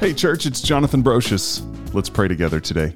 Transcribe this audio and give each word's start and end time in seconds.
Hey, 0.00 0.14
church, 0.14 0.46
it's 0.46 0.62
Jonathan 0.62 1.02
Brocious. 1.02 1.60
Let's 1.92 2.08
pray 2.08 2.26
together 2.26 2.58
today. 2.58 2.94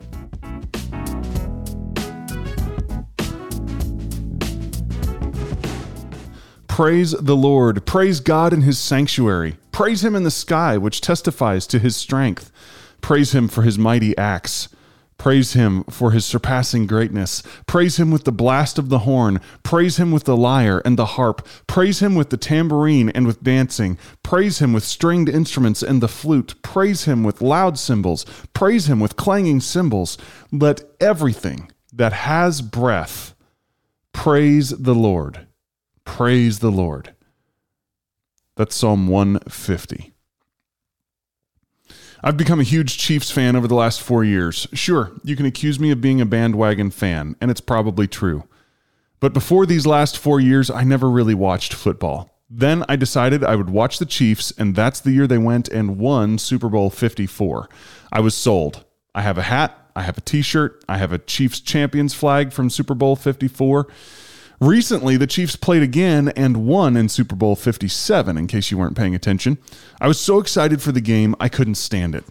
Praise 6.66 7.11
the 7.11 7.37
Lord. 7.37 7.84
Praise 7.84 8.20
God 8.20 8.55
in 8.55 8.62
his 8.62 8.79
sanctuary. 8.79 9.59
Praise 9.70 10.02
him 10.02 10.14
in 10.14 10.23
the 10.23 10.30
sky, 10.30 10.79
which 10.79 11.02
testifies 11.02 11.66
to 11.66 11.79
his 11.79 11.95
strength. 11.95 12.51
Praise 13.02 13.34
him 13.34 13.48
for 13.48 13.61
his 13.61 13.77
mighty 13.77 14.16
acts. 14.16 14.71
Praise 15.18 15.52
him 15.54 15.84
for 15.84 16.10
his 16.10 16.24
surpassing 16.24 16.86
greatness. 16.86 17.42
Praise 17.66 17.98
him 17.98 18.10
with 18.10 18.24
the 18.24 18.32
blast 18.32 18.78
of 18.78 18.88
the 18.88 19.00
horn. 19.00 19.41
Praise 19.62 19.96
him 19.96 20.10
with 20.10 20.24
the 20.24 20.36
lyre 20.36 20.82
and 20.84 20.98
the 20.98 21.06
harp. 21.06 21.46
Praise 21.66 22.00
him 22.00 22.14
with 22.14 22.30
the 22.30 22.36
tambourine 22.36 23.09
and 23.10 23.27
with 23.27 23.42
dancing. 23.42 23.98
Praise 24.22 24.58
him 24.58 24.72
with 24.72 24.84
stringed 24.84 25.28
instruments 25.28 25.82
and 25.82 26.02
the 26.02 26.08
flute. 26.08 26.55
Praise 26.62 27.05
him 27.05 27.22
with 27.22 27.41
loud 27.41 27.78
cymbals. 27.78 28.24
Praise 28.55 28.88
him 28.88 29.00
with 29.00 29.16
clanging 29.16 29.60
cymbals. 29.60 30.19
Let 30.52 30.82
everything 31.00 31.70
that 31.92 32.12
has 32.12 32.60
breath 32.60 33.34
praise 34.12 34.70
the 34.70 34.94
Lord. 34.94 35.46
Praise 36.05 36.58
the 36.58 36.70
Lord. 36.70 37.14
That's 38.56 38.77
Psalm 38.77 39.08
150. 39.08 40.13
I've 42.27 42.38
become 42.38 42.59
a 42.59 42.62
huge 42.64 42.96
Chiefs 42.96 43.30
fan 43.30 43.55
over 43.55 43.69
the 43.69 43.74
last 43.74 44.01
four 44.01 44.24
years. 44.24 44.66
Sure, 44.73 45.12
you 45.24 45.37
can 45.37 45.45
accuse 45.45 45.78
me 45.78 45.91
of 45.91 46.01
being 46.01 46.23
a 46.23 46.27
bandwagon 46.27 46.91
fan, 46.91 47.37
and 47.38 47.50
it's 47.50 47.60
probably 47.60 48.09
true. 48.09 48.45
But 49.20 49.34
before 49.34 49.67
these 49.67 49.86
last 49.86 50.17
four 50.17 50.41
years, 50.41 50.70
I 50.70 50.84
never 50.84 51.11
really 51.11 51.34
watched 51.34 51.75
football. 51.75 52.41
Then 52.48 52.83
I 52.89 52.97
decided 52.97 53.45
I 53.45 53.56
would 53.56 53.69
watch 53.69 53.98
the 53.98 54.06
Chiefs, 54.06 54.55
and 54.56 54.75
that's 54.75 55.00
the 55.00 55.11
year 55.11 55.27
they 55.27 55.36
went 55.36 55.69
and 55.69 55.98
won 55.98 56.39
Super 56.39 56.70
Bowl 56.70 56.89
54. 56.89 57.69
I 58.11 58.20
was 58.20 58.34
sold. 58.34 58.86
I 59.14 59.20
have 59.20 59.36
a 59.36 59.42
hat, 59.42 59.91
I 59.95 60.00
have 60.00 60.17
a 60.17 60.22
t 60.22 60.41
shirt, 60.41 60.83
I 60.89 60.97
have 60.97 61.12
a 61.12 61.19
Chiefs 61.19 61.61
champions 61.61 62.14
flag 62.14 62.55
from 62.55 62.70
Super 62.70 62.95
Bowl 62.95 63.17
54. 63.17 63.86
Recently, 64.60 65.16
the 65.16 65.27
Chiefs 65.27 65.56
played 65.56 65.83
again 65.83 66.28
and 66.36 66.66
won 66.66 66.97
in 66.97 67.08
Super 67.08 67.34
Bowl 67.34 67.56
57, 67.56 68.38
in 68.38 68.47
case 68.47 68.70
you 68.70 68.78
weren't 68.78 68.96
paying 68.96 69.14
attention. 69.14 69.58
I 70.00 70.06
was 70.06 70.20
so 70.20 70.38
excited 70.38 70.80
for 70.80 70.92
the 70.92 71.00
game, 71.00 71.34
I 71.41 71.48
couldn't 71.48 71.74
stand 71.74 72.14
it. 72.14 72.24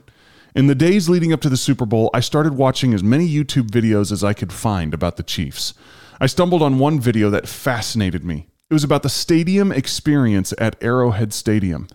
In 0.55 0.67
the 0.67 0.75
days 0.75 1.09
leading 1.09 1.33
up 1.33 1.41
to 1.41 1.49
the 1.49 1.57
Super 1.57 1.85
Bowl, 1.85 2.09
I 2.13 2.21
started 2.21 2.53
watching 2.55 2.93
as 2.93 3.03
many 3.03 3.27
YouTube 3.27 3.69
videos 3.69 4.11
as 4.11 4.23
I 4.23 4.33
could 4.33 4.53
find 4.53 4.93
about 4.93 5.17
the 5.17 5.23
Chiefs. 5.23 5.73
I 6.21 6.27
stumbled 6.27 6.61
on 6.61 6.79
one 6.79 6.99
video 6.99 7.29
that 7.31 7.47
fascinated 7.47 8.23
me. 8.23 8.47
It 8.69 8.73
was 8.73 8.83
about 8.83 9.03
the 9.03 9.09
stadium 9.09 9.71
experience 9.71 10.53
at 10.57 10.81
Arrowhead 10.81 11.33
Stadium. 11.33 11.87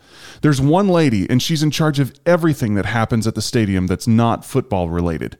There's 0.42 0.60
one 0.60 0.88
lady, 0.88 1.28
and 1.30 1.42
she's 1.42 1.62
in 1.62 1.70
charge 1.70 1.98
of 1.98 2.12
everything 2.26 2.74
that 2.74 2.86
happens 2.86 3.26
at 3.26 3.34
the 3.34 3.42
stadium 3.42 3.86
that's 3.86 4.06
not 4.06 4.44
football 4.44 4.90
related. 4.90 5.38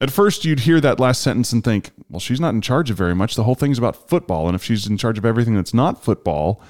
At 0.00 0.10
first, 0.10 0.44
you'd 0.44 0.60
hear 0.60 0.80
that 0.80 1.00
last 1.00 1.22
sentence 1.22 1.52
and 1.52 1.62
think, 1.62 1.90
well, 2.10 2.20
she's 2.20 2.40
not 2.40 2.54
in 2.54 2.60
charge 2.60 2.90
of 2.90 2.96
very 2.96 3.14
much. 3.14 3.36
The 3.36 3.44
whole 3.44 3.54
thing's 3.54 3.78
about 3.78 4.08
football. 4.08 4.46
And 4.46 4.54
if 4.54 4.62
she's 4.62 4.86
in 4.86 4.98
charge 4.98 5.18
of 5.18 5.24
everything 5.24 5.54
that's 5.54 5.72
not 5.72 6.02
football, 6.02 6.60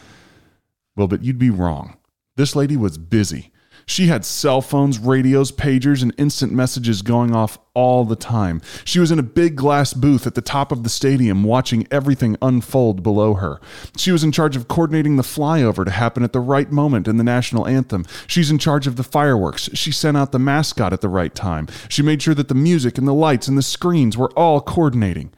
well, 0.95 1.09
but 1.09 1.25
you'd 1.25 1.39
be 1.39 1.51
wrong. 1.51 1.97
This 2.37 2.55
lady 2.55 2.77
was 2.77 2.99
busy. 2.99 3.51
She 3.87 4.07
had 4.07 4.25
cell 4.25 4.61
phones, 4.61 4.99
radios, 4.99 5.53
pagers, 5.53 6.03
and 6.03 6.15
instant 6.17 6.53
messages 6.53 7.03
going 7.03 7.35
off 7.35 7.59
all 7.75 8.05
the 8.05 8.17
time. 8.17 8.63
She 8.85 8.99
was 8.99 9.11
in 9.11 9.19
a 9.19 9.23
big 9.23 9.57
glass 9.57 9.93
booth 9.93 10.27
at 10.27 10.35
the 10.35 10.41
top 10.41 10.73
of 10.73 10.85
the 10.85 10.89
stadium 10.89 11.45
watching 11.45 11.87
everything 11.91 12.37
unfold 12.41 13.03
below 13.03 13.35
her. 13.35 13.61
She 13.97 14.13
was 14.13 14.25
in 14.25 14.33
charge 14.33 14.57
of 14.57 14.69
coordinating 14.69 15.17
the 15.17 15.23
flyover 15.23 15.85
to 15.85 15.91
happen 15.91 16.23
at 16.23 16.33
the 16.33 16.41
right 16.41 16.71
moment 16.71 17.09
in 17.09 17.17
the 17.17 17.25
national 17.25 17.67
anthem. 17.67 18.07
She's 18.27 18.51
in 18.51 18.59
charge 18.59 18.87
of 18.87 18.97
the 18.97 19.03
fireworks. 19.03 19.69
She 19.75 19.93
sent 19.93 20.17
out 20.17 20.33
the 20.33 20.39
mascot 20.39 20.93
at 20.93 21.01
the 21.01 21.09
right 21.09 21.35
time. 21.35 21.69
She 21.89 22.03
made 22.03 22.23
sure 22.23 22.35
that 22.35 22.49
the 22.49 22.55
music 22.55 22.97
and 22.97 23.07
the 23.07 23.13
lights 23.15 23.49
and 23.49 23.59
the 23.59 23.63
screens 23.63 24.17
were 24.17 24.33
all 24.33 24.61
coordinating. 24.61 25.33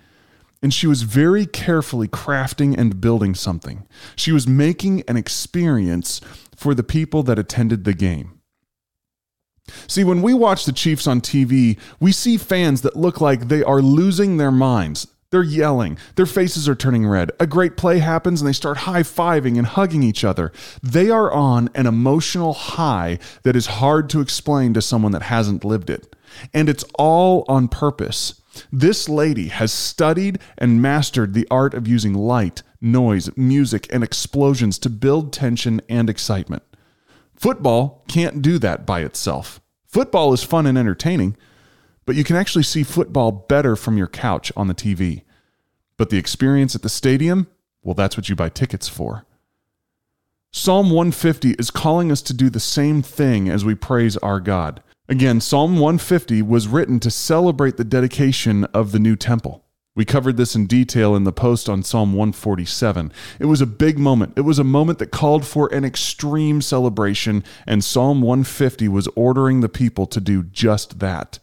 And 0.62 0.72
she 0.72 0.86
was 0.86 1.02
very 1.02 1.46
carefully 1.46 2.08
crafting 2.08 2.76
and 2.76 3.00
building 3.00 3.34
something. 3.34 3.86
She 4.14 4.32
was 4.32 4.48
making 4.48 5.02
an 5.06 5.16
experience 5.16 6.20
for 6.56 6.74
the 6.74 6.82
people 6.82 7.22
that 7.24 7.38
attended 7.38 7.84
the 7.84 7.94
game. 7.94 8.35
See, 9.86 10.04
when 10.04 10.22
we 10.22 10.34
watch 10.34 10.64
the 10.64 10.72
Chiefs 10.72 11.06
on 11.06 11.20
TV, 11.20 11.78
we 12.00 12.12
see 12.12 12.36
fans 12.36 12.82
that 12.82 12.96
look 12.96 13.20
like 13.20 13.48
they 13.48 13.62
are 13.62 13.82
losing 13.82 14.36
their 14.36 14.52
minds. 14.52 15.08
They're 15.30 15.42
yelling. 15.42 15.98
Their 16.14 16.26
faces 16.26 16.68
are 16.68 16.76
turning 16.76 17.06
red. 17.06 17.32
A 17.40 17.46
great 17.46 17.76
play 17.76 17.98
happens 17.98 18.40
and 18.40 18.48
they 18.48 18.52
start 18.52 18.78
high 18.78 19.02
fiving 19.02 19.58
and 19.58 19.66
hugging 19.66 20.02
each 20.02 20.24
other. 20.24 20.52
They 20.82 21.10
are 21.10 21.32
on 21.32 21.68
an 21.74 21.86
emotional 21.86 22.52
high 22.52 23.18
that 23.42 23.56
is 23.56 23.66
hard 23.66 24.08
to 24.10 24.20
explain 24.20 24.72
to 24.74 24.82
someone 24.82 25.12
that 25.12 25.22
hasn't 25.22 25.64
lived 25.64 25.90
it. 25.90 26.14
And 26.54 26.68
it's 26.68 26.84
all 26.94 27.44
on 27.48 27.68
purpose. 27.68 28.40
This 28.72 29.08
lady 29.08 29.48
has 29.48 29.72
studied 29.72 30.38
and 30.56 30.80
mastered 30.80 31.34
the 31.34 31.46
art 31.50 31.74
of 31.74 31.88
using 31.88 32.14
light, 32.14 32.62
noise, 32.80 33.28
music, 33.36 33.86
and 33.92 34.02
explosions 34.02 34.78
to 34.78 34.90
build 34.90 35.32
tension 35.32 35.80
and 35.88 36.08
excitement. 36.08 36.62
Football 37.36 38.02
can't 38.08 38.42
do 38.42 38.58
that 38.58 38.86
by 38.86 39.00
itself. 39.00 39.60
Football 39.86 40.32
is 40.32 40.42
fun 40.42 40.66
and 40.66 40.76
entertaining, 40.76 41.36
but 42.06 42.16
you 42.16 42.24
can 42.24 42.36
actually 42.36 42.64
see 42.64 42.82
football 42.82 43.30
better 43.30 43.76
from 43.76 43.98
your 43.98 44.06
couch 44.08 44.50
on 44.56 44.68
the 44.68 44.74
TV. 44.74 45.22
But 45.96 46.10
the 46.10 46.18
experience 46.18 46.74
at 46.74 46.82
the 46.82 46.88
stadium, 46.88 47.46
well, 47.82 47.94
that's 47.94 48.16
what 48.16 48.28
you 48.28 48.36
buy 48.36 48.48
tickets 48.48 48.88
for. 48.88 49.26
Psalm 50.50 50.86
150 50.90 51.50
is 51.52 51.70
calling 51.70 52.10
us 52.10 52.22
to 52.22 52.32
do 52.32 52.48
the 52.48 52.60
same 52.60 53.02
thing 53.02 53.50
as 53.50 53.64
we 53.64 53.74
praise 53.74 54.16
our 54.18 54.40
God. 54.40 54.82
Again, 55.06 55.40
Psalm 55.40 55.74
150 55.74 56.40
was 56.40 56.66
written 56.66 56.98
to 57.00 57.10
celebrate 57.10 57.76
the 57.76 57.84
dedication 57.84 58.64
of 58.72 58.92
the 58.92 58.98
new 58.98 59.16
temple. 59.16 59.65
We 59.96 60.04
covered 60.04 60.36
this 60.36 60.54
in 60.54 60.66
detail 60.66 61.16
in 61.16 61.24
the 61.24 61.32
post 61.32 61.70
on 61.70 61.82
Psalm 61.82 62.12
147. 62.12 63.10
It 63.40 63.46
was 63.46 63.62
a 63.62 63.66
big 63.66 63.98
moment. 63.98 64.34
It 64.36 64.42
was 64.42 64.58
a 64.58 64.64
moment 64.64 64.98
that 64.98 65.10
called 65.10 65.46
for 65.46 65.72
an 65.72 65.86
extreme 65.86 66.60
celebration, 66.60 67.42
and 67.66 67.82
Psalm 67.82 68.20
150 68.20 68.88
was 68.88 69.08
ordering 69.16 69.62
the 69.62 69.70
people 69.70 70.06
to 70.06 70.20
do 70.20 70.42
just 70.42 70.98
that. 70.98 71.38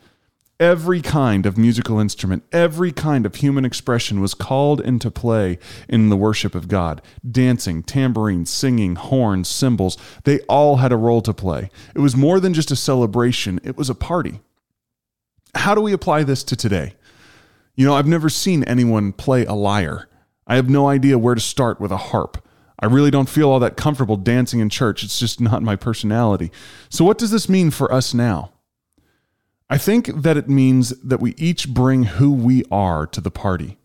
Every 0.60 1.02
kind 1.02 1.48
of 1.48 1.58
musical 1.58 2.00
instrument, 2.00 2.44
every 2.52 2.92
kind 2.92 3.26
of 3.26 3.36
human 3.36 3.66
expression 3.66 4.22
was 4.22 4.36
called 4.36 4.80
into 4.80 5.10
play 5.10 5.58
in 5.90 6.10
the 6.10 6.16
worship 6.16 6.54
of 6.54 6.68
God. 6.68 7.02
Dancing, 7.30 7.82
tambourine, 7.82 8.46
singing, 8.46 8.96
horns, 8.96 9.50
cymbals, 9.50 9.98
they 10.26 10.42
all 10.42 10.78
had 10.78 10.92
a 10.92 10.96
role 10.96 11.22
to 11.22 11.34
play. 11.34 11.72
It 11.96 12.00
was 12.00 12.16
more 12.16 12.40
than 12.40 12.54
just 12.54 12.70
a 12.70 12.76
celebration, 12.76 13.60
it 13.64 13.76
was 13.76 13.90
a 13.90 13.96
party. 13.96 14.42
How 15.56 15.74
do 15.74 15.82
we 15.82 15.92
apply 15.92 16.24
this 16.24 16.44
to 16.44 16.56
today? 16.56 16.94
You 17.76 17.86
know, 17.86 17.96
I've 17.96 18.08
never 18.08 18.30
seen 18.30 18.64
anyone 18.64 19.14
play 19.14 19.46
a 19.46 19.54
lyre. 19.54 20.08
I 20.46 20.56
have 20.56 20.70
no 20.70 20.88
idea 20.88 21.18
where 21.18 21.36
to 21.36 21.42
start 21.42 21.80
with 21.80 21.92
a 21.92 21.98
harp. 21.98 22.46
I 22.80 22.86
really 22.86 23.12
don't 23.12 23.30
feel 23.30 23.50
all 23.50 23.60
that 23.62 23.78
comfortable 23.78 24.18
dancing 24.18 24.60
in 24.60 24.70
church. 24.70 25.04
It's 25.04 25.20
just 25.20 25.40
not 25.42 25.64
my 25.64 25.76
personality. 25.76 26.52
So, 26.90 27.06
what 27.06 27.18
does 27.18 27.32
this 27.32 27.50
mean 27.50 27.72
for 27.72 27.92
us 27.92 28.14
now? 28.14 28.52
I 29.70 29.78
think 29.78 30.08
that 30.08 30.38
it 30.38 30.50
means 30.50 30.90
that 31.02 31.20
we 31.20 31.34
each 31.36 31.70
bring 31.70 32.04
who 32.04 32.32
we 32.32 32.64
are 32.72 33.08
to 33.08 33.22
the 33.22 33.32
party. 33.32 33.78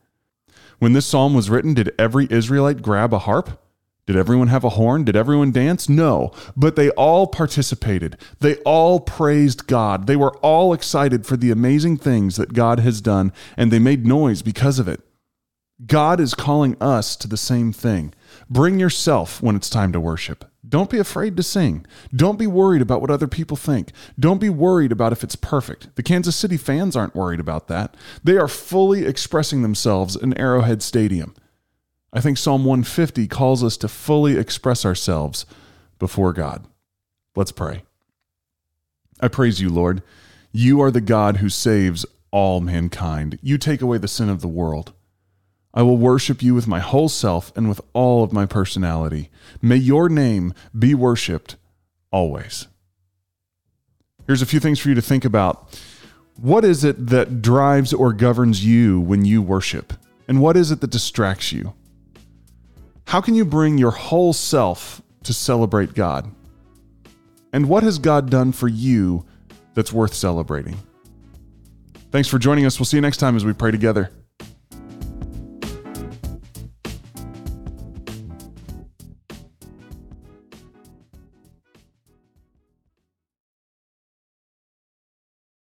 When 0.78 0.92
this 0.92 1.06
psalm 1.06 1.34
was 1.34 1.48
written, 1.48 1.74
did 1.74 1.94
every 1.98 2.26
Israelite 2.30 2.82
grab 2.82 3.14
a 3.14 3.20
harp? 3.20 3.62
Did 4.08 4.16
everyone 4.16 4.48
have 4.48 4.64
a 4.64 4.70
horn? 4.70 5.04
Did 5.04 5.16
everyone 5.16 5.50
dance? 5.50 5.86
No, 5.86 6.32
but 6.56 6.76
they 6.76 6.88
all 6.92 7.26
participated. 7.26 8.16
They 8.40 8.54
all 8.64 9.00
praised 9.00 9.66
God. 9.66 10.06
They 10.06 10.16
were 10.16 10.34
all 10.38 10.72
excited 10.72 11.26
for 11.26 11.36
the 11.36 11.50
amazing 11.50 11.98
things 11.98 12.36
that 12.36 12.54
God 12.54 12.80
has 12.80 13.02
done, 13.02 13.34
and 13.54 13.70
they 13.70 13.78
made 13.78 14.06
noise 14.06 14.40
because 14.40 14.78
of 14.78 14.88
it. 14.88 15.02
God 15.84 16.20
is 16.20 16.32
calling 16.32 16.74
us 16.80 17.16
to 17.16 17.28
the 17.28 17.36
same 17.36 17.70
thing. 17.70 18.14
Bring 18.48 18.80
yourself 18.80 19.42
when 19.42 19.56
it's 19.56 19.68
time 19.68 19.92
to 19.92 20.00
worship. 20.00 20.46
Don't 20.66 20.88
be 20.88 20.98
afraid 20.98 21.36
to 21.36 21.42
sing. 21.42 21.84
Don't 22.10 22.38
be 22.38 22.46
worried 22.46 22.80
about 22.80 23.02
what 23.02 23.10
other 23.10 23.28
people 23.28 23.58
think. 23.58 23.92
Don't 24.18 24.40
be 24.40 24.48
worried 24.48 24.90
about 24.90 25.12
if 25.12 25.22
it's 25.22 25.36
perfect. 25.36 25.94
The 25.96 26.02
Kansas 26.02 26.34
City 26.34 26.56
fans 26.56 26.96
aren't 26.96 27.14
worried 27.14 27.40
about 27.40 27.68
that. 27.68 27.94
They 28.24 28.38
are 28.38 28.48
fully 28.48 29.04
expressing 29.04 29.60
themselves 29.60 30.16
in 30.16 30.32
Arrowhead 30.38 30.82
Stadium. 30.82 31.34
I 32.18 32.20
think 32.20 32.36
Psalm 32.36 32.64
150 32.64 33.28
calls 33.28 33.62
us 33.62 33.76
to 33.76 33.86
fully 33.86 34.36
express 34.36 34.84
ourselves 34.84 35.46
before 36.00 36.32
God. 36.32 36.66
Let's 37.36 37.52
pray. 37.52 37.84
I 39.20 39.28
praise 39.28 39.60
you, 39.60 39.68
Lord. 39.68 40.02
You 40.50 40.80
are 40.82 40.90
the 40.90 41.00
God 41.00 41.36
who 41.36 41.48
saves 41.48 42.04
all 42.32 42.60
mankind. 42.60 43.38
You 43.40 43.56
take 43.56 43.80
away 43.80 43.98
the 43.98 44.08
sin 44.08 44.28
of 44.28 44.40
the 44.40 44.48
world. 44.48 44.94
I 45.72 45.82
will 45.82 45.96
worship 45.96 46.42
you 46.42 46.56
with 46.56 46.66
my 46.66 46.80
whole 46.80 47.08
self 47.08 47.56
and 47.56 47.68
with 47.68 47.80
all 47.92 48.24
of 48.24 48.32
my 48.32 48.46
personality. 48.46 49.30
May 49.62 49.76
your 49.76 50.08
name 50.08 50.54
be 50.76 50.96
worshiped 50.96 51.54
always. 52.10 52.66
Here's 54.26 54.42
a 54.42 54.46
few 54.46 54.58
things 54.58 54.80
for 54.80 54.88
you 54.88 54.96
to 54.96 55.02
think 55.02 55.24
about. 55.24 55.80
What 56.34 56.64
is 56.64 56.82
it 56.82 57.06
that 57.10 57.42
drives 57.42 57.92
or 57.92 58.12
governs 58.12 58.64
you 58.64 59.00
when 59.00 59.24
you 59.24 59.40
worship? 59.40 59.92
And 60.26 60.40
what 60.40 60.56
is 60.56 60.72
it 60.72 60.80
that 60.80 60.90
distracts 60.90 61.52
you? 61.52 61.74
How 63.08 63.22
can 63.22 63.34
you 63.34 63.46
bring 63.46 63.78
your 63.78 63.90
whole 63.90 64.34
self 64.34 65.00
to 65.22 65.32
celebrate 65.32 65.94
God? 65.94 66.30
And 67.54 67.66
what 67.66 67.82
has 67.82 67.98
God 67.98 68.28
done 68.28 68.52
for 68.52 68.68
you 68.68 69.24
that's 69.72 69.90
worth 69.90 70.12
celebrating? 70.12 70.76
Thanks 72.10 72.28
for 72.28 72.38
joining 72.38 72.66
us. 72.66 72.78
We'll 72.78 72.84
see 72.84 72.98
you 72.98 73.00
next 73.00 73.16
time 73.16 73.34
as 73.34 73.46
we 73.46 73.54
pray 73.54 73.70
together. 73.70 74.10